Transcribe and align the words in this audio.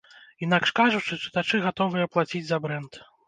Інакш 0.45 0.71
кажучы, 0.79 1.17
чытачы 1.27 1.61
гатовыя 1.67 2.09
плаціць 2.15 2.43
за 2.47 2.61
брэнд. 2.67 3.01